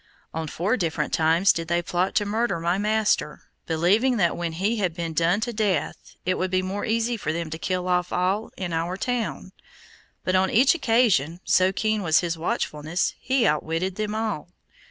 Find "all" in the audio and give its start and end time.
8.11-8.49, 14.15-14.49